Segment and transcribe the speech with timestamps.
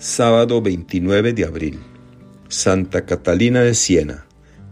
[0.00, 1.80] Sábado 29 de abril.
[2.48, 4.26] Santa Catalina de Siena,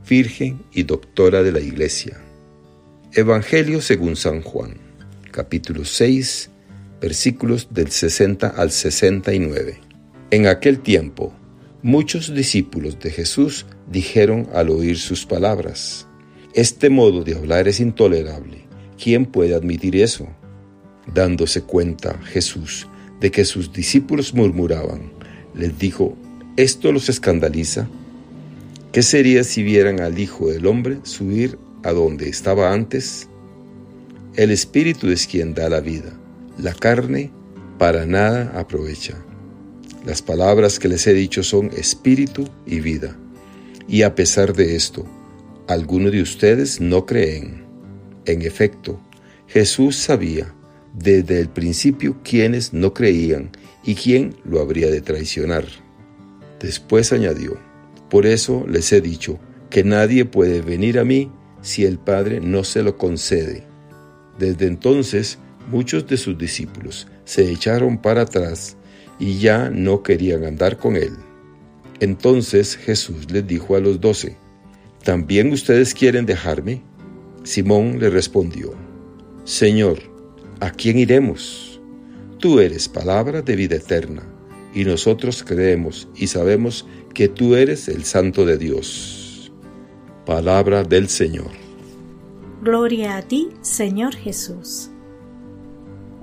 [0.09, 2.21] Virgen y Doctora de la Iglesia.
[3.13, 4.77] Evangelio según San Juan,
[5.33, 6.51] capítulo 6,
[7.01, 9.81] versículos del 60 al 69.
[10.31, 11.35] En aquel tiempo,
[11.83, 16.07] muchos discípulos de Jesús dijeron al oír sus palabras,
[16.55, 18.65] Este modo de hablar es intolerable.
[18.97, 20.29] ¿Quién puede admitir eso?
[21.13, 22.87] Dándose cuenta Jesús
[23.21, 25.16] de que sus discípulos murmuraban,
[25.57, 26.17] les dijo,
[26.57, 27.89] ¿esto los escandaliza?
[28.93, 33.29] ¿Qué sería si vieran al Hijo del Hombre subir a donde estaba antes?
[34.35, 36.13] El Espíritu es quien da la vida,
[36.59, 37.31] la carne
[37.79, 39.17] para nada aprovecha.
[40.05, 43.17] Las palabras que les he dicho son espíritu y vida.
[43.89, 45.05] Y a pesar de esto,
[45.69, 47.65] algunos de ustedes no creen.
[48.25, 49.01] En efecto,
[49.49, 50.55] Jesús sabía
[50.99, 53.51] desde el principio quiénes no creían
[53.85, 55.67] y quién lo habría de traicionar.
[56.59, 57.59] Después añadió,
[58.09, 59.39] por eso les he dicho
[59.69, 61.31] que nadie puede venir a mí
[61.61, 63.67] si el Padre no se lo concede.
[64.39, 65.39] Desde entonces
[65.71, 68.77] muchos de sus discípulos se echaron para atrás
[69.19, 71.13] y ya no querían andar con él.
[72.01, 74.37] Entonces Jesús les dijo a los doce,
[75.03, 76.83] ¿también ustedes quieren dejarme?
[77.43, 78.73] Simón le respondió,
[79.45, 80.16] Señor,
[80.61, 81.81] ¿a quién iremos?
[82.39, 84.23] Tú eres palabra de vida eterna,
[84.75, 89.51] y nosotros creemos y sabemos que tú eres el Santo de Dios.
[90.27, 91.51] Palabra del Señor.
[92.63, 94.91] Gloria a ti, Señor Jesús.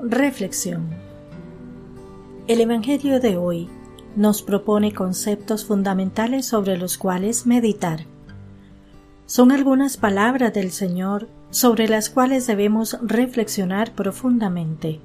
[0.02, 0.90] Reflexión.
[2.48, 3.70] El Evangelio de hoy
[4.16, 8.06] nos propone conceptos fundamentales sobre los cuales meditar.
[9.26, 15.00] Son algunas palabras del Señor sobre las cuales debemos reflexionar profundamente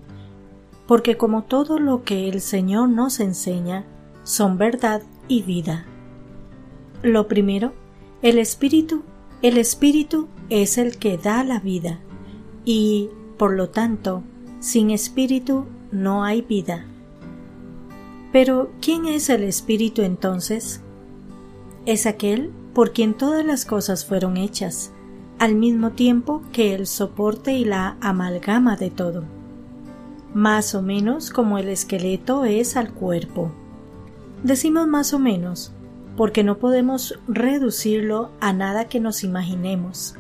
[0.89, 3.85] porque como todo lo que el Señor nos enseña,
[4.25, 5.85] son verdad y vida.
[7.03, 7.75] Lo primero,
[8.23, 9.03] el Espíritu,
[9.43, 12.01] el Espíritu es el que da la vida,
[12.65, 14.23] y, por lo tanto,
[14.61, 16.87] sin Espíritu no hay vida.
[18.33, 20.81] Pero, ¿quién es el Espíritu entonces?
[21.89, 24.93] Es aquel por quien todas las cosas fueron hechas,
[25.41, 29.25] al mismo tiempo que el soporte y la amalgama de todo
[30.35, 33.51] más o menos como el esqueleto es al cuerpo.
[34.43, 35.73] Decimos más o menos
[36.17, 40.17] porque no podemos reducirlo a nada que nos imaginemos,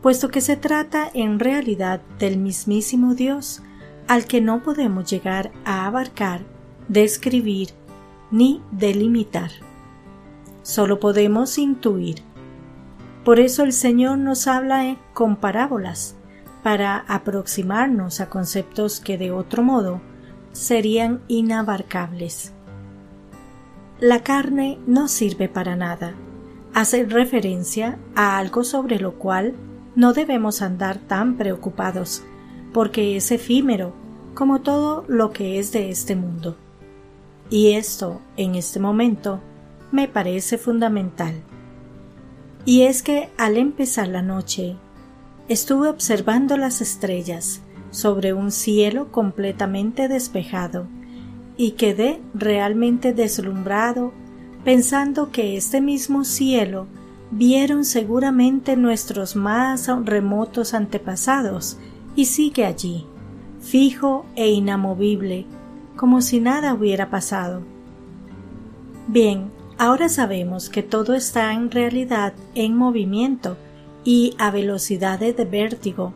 [0.00, 3.62] puesto que se trata en realidad del mismísimo Dios,
[4.06, 6.42] al que no podemos llegar a abarcar,
[6.88, 7.68] describir
[8.30, 9.50] ni delimitar.
[10.64, 12.22] Solo podemos intuir.
[13.22, 16.16] Por eso el Señor nos habla con parábolas,
[16.62, 20.00] para aproximarnos a conceptos que de otro modo
[20.52, 22.54] serían inabarcables.
[24.00, 26.14] La carne no sirve para nada.
[26.72, 29.52] Hace referencia a algo sobre lo cual
[29.94, 32.22] no debemos andar tan preocupados,
[32.72, 33.92] porque es efímero
[34.32, 36.56] como todo lo que es de este mundo.
[37.50, 39.40] Y esto, en este momento,
[39.94, 41.34] me parece fundamental.
[42.66, 44.76] Y es que al empezar la noche
[45.46, 47.60] Estuve observando las estrellas
[47.90, 50.86] sobre un cielo completamente despejado
[51.58, 54.12] y quedé realmente deslumbrado
[54.64, 56.86] pensando que este mismo cielo
[57.30, 61.76] vieron seguramente nuestros más remotos antepasados
[62.16, 63.04] y sigue allí,
[63.60, 65.44] fijo e inamovible,
[65.94, 67.60] como si nada hubiera pasado.
[69.08, 73.56] Bien, ahora sabemos que todo está en realidad en movimiento
[74.04, 76.12] y a velocidades de vértigo,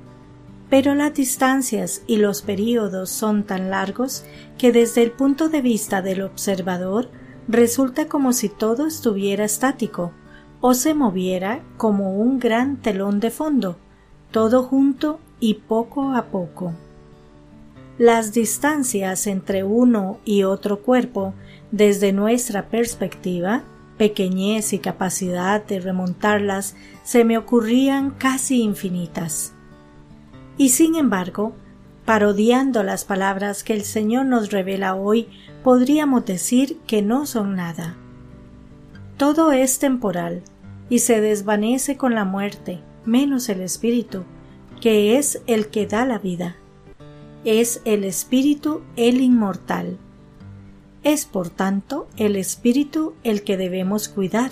[0.71, 4.25] pero las distancias y los períodos son tan largos
[4.59, 7.09] que desde el punto de vista del observador
[7.49, 10.13] resulta como si todo estuviera estático
[10.61, 13.79] o se moviera como un gran telón de fondo,
[14.31, 16.75] todo junto y poco a poco.
[17.97, 21.35] Las distancias entre uno y otro cuerpo,
[21.71, 23.63] desde nuestra perspectiva,
[23.97, 29.53] pequeñez y capacidad de remontarlas se me ocurrían casi infinitas.
[30.57, 31.55] Y sin embargo,
[32.05, 35.29] parodiando las palabras que el Señor nos revela hoy,
[35.63, 37.97] podríamos decir que no son nada.
[39.17, 40.43] Todo es temporal
[40.89, 44.25] y se desvanece con la muerte, menos el espíritu,
[44.81, 46.57] que es el que da la vida.
[47.45, 49.99] Es el espíritu el inmortal
[51.03, 54.51] es, por tanto, el espíritu el que debemos cuidar.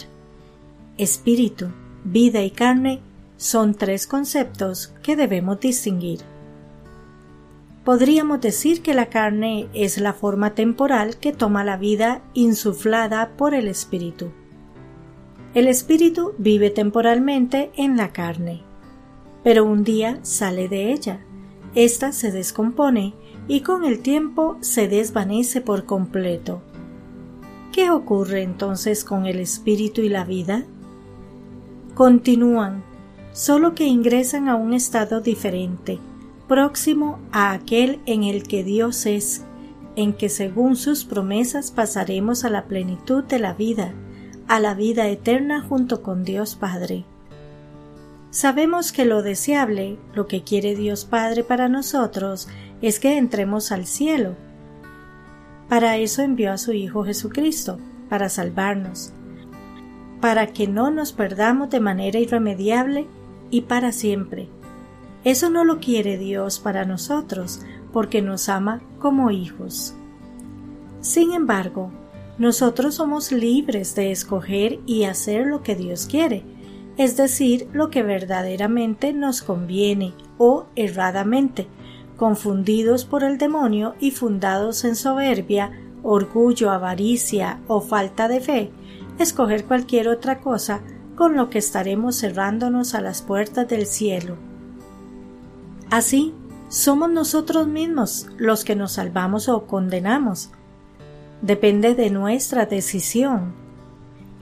[0.98, 1.68] Espíritu,
[2.04, 3.00] vida y carne
[3.36, 6.20] son tres conceptos que debemos distinguir.
[7.86, 13.54] podríamos decir que la carne es la forma temporal que toma la vida insuflada por
[13.54, 14.32] el espíritu.
[15.54, 18.62] El espíritu vive temporalmente en la carne,
[19.44, 21.20] pero un día sale de ella.
[21.76, 23.14] Esta se descompone
[23.48, 26.60] y con el tiempo se desvanece por completo.
[27.72, 30.64] ¿Qué ocurre entonces con el espíritu y la vida?
[31.94, 32.82] Continúan,
[33.32, 35.98] solo que ingresan a un estado diferente,
[36.48, 39.42] próximo a aquel en el que Dios es,
[39.94, 43.92] en que según sus promesas pasaremos a la plenitud de la vida,
[44.48, 47.04] a la vida eterna junto con Dios Padre.
[48.30, 52.48] Sabemos que lo deseable, lo que quiere Dios Padre para nosotros,
[52.82, 54.34] es que entremos al cielo.
[55.68, 57.78] Para eso envió a su Hijo Jesucristo,
[58.08, 59.12] para salvarnos,
[60.20, 63.06] para que no nos perdamos de manera irremediable
[63.50, 64.48] y para siempre.
[65.24, 67.60] Eso no lo quiere Dios para nosotros,
[67.92, 69.94] porque nos ama como hijos.
[71.00, 71.90] Sin embargo,
[72.38, 76.44] nosotros somos libres de escoger y hacer lo que Dios quiere,
[76.96, 81.66] es decir, lo que verdaderamente nos conviene o erradamente,
[82.16, 85.72] confundidos por el demonio y fundados en soberbia,
[86.02, 88.70] orgullo, avaricia o falta de fe,
[89.18, 90.82] escoger cualquier otra cosa
[91.14, 94.36] con lo que estaremos cerrándonos a las puertas del cielo.
[95.90, 96.34] Así,
[96.68, 100.50] somos nosotros mismos los que nos salvamos o condenamos.
[101.42, 103.54] Depende de nuestra decisión.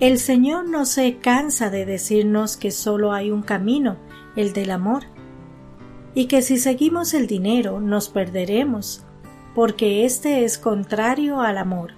[0.01, 3.97] El Señor no se cansa de decirnos que solo hay un camino,
[4.37, 5.05] el del amor,
[6.15, 9.03] y que si seguimos el dinero nos perderemos,
[9.55, 11.93] porque éste es contrario al amor.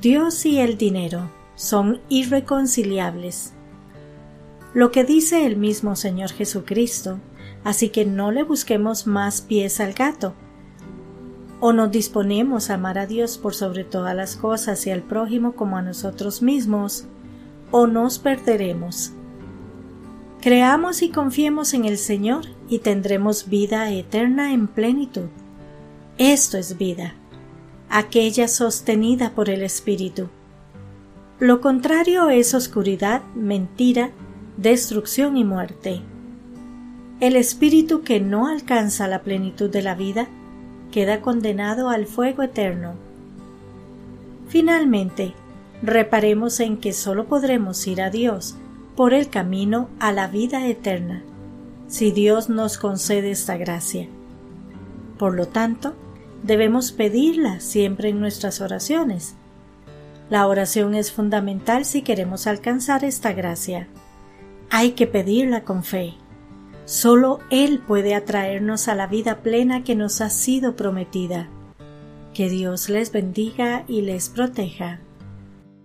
[0.00, 3.52] Dios y el dinero son irreconciliables.
[4.74, 7.18] Lo que dice el mismo Señor Jesucristo,
[7.62, 10.34] así que no le busquemos más pies al gato.
[11.60, 15.54] O nos disponemos a amar a Dios por sobre todas las cosas y al prójimo
[15.54, 17.06] como a nosotros mismos,
[17.70, 19.12] o nos perderemos.
[20.44, 25.28] Creamos y confiemos en el Señor y tendremos vida eterna en plenitud.
[26.18, 27.14] Esto es vida,
[27.88, 30.28] aquella sostenida por el Espíritu.
[31.38, 34.10] Lo contrario es oscuridad, mentira,
[34.58, 36.02] destrucción y muerte.
[37.20, 40.28] El espíritu que no alcanza la plenitud de la vida
[40.92, 42.96] queda condenado al fuego eterno.
[44.48, 45.32] Finalmente,
[45.80, 48.58] reparemos en que sólo podremos ir a Dios
[48.96, 51.22] por el camino a la vida eterna,
[51.88, 54.08] si Dios nos concede esta gracia.
[55.18, 55.94] Por lo tanto,
[56.42, 59.34] debemos pedirla siempre en nuestras oraciones.
[60.30, 63.88] La oración es fundamental si queremos alcanzar esta gracia.
[64.70, 66.14] Hay que pedirla con fe.
[66.84, 71.48] Solo Él puede atraernos a la vida plena que nos ha sido prometida.
[72.32, 75.00] Que Dios les bendiga y les proteja.